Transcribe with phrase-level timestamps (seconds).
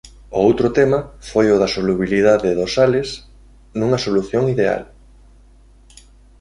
[0.37, 0.99] O outro tema
[1.29, 3.09] foi o da solubilidade dos sales
[3.79, 4.83] nunha solución ideal.